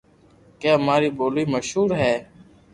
ڪي 0.59 0.69
امري 0.77 1.09
ٻولو 1.17 1.43
مݾھور 1.51 1.89
ھي 2.01 2.13